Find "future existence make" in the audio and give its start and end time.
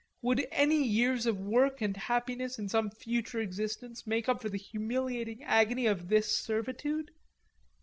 2.89-4.27